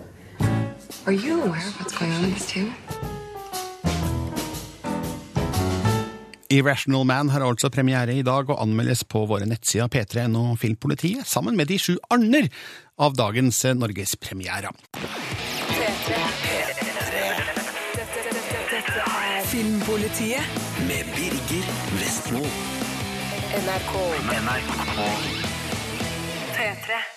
[1.05, 2.71] Are you aware of what's going on in this too?
[6.49, 11.57] Irrational Man har altså premiere i dag og anmeldes på våre nettsider p3.no Filmpolitiet, sammen
[11.57, 12.47] med de sju Arner
[12.99, 14.71] av dagens norgespremiere.
[19.51, 21.69] Filmpolitiet Med Birger
[21.99, 22.43] Vestmo.
[23.57, 23.93] NRK.
[26.57, 27.16] P3.